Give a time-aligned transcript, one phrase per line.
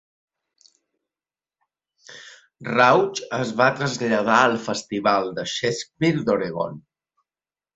[2.69, 6.83] Rauch es va traslladar al Festival de Shakespeare d'Oregon.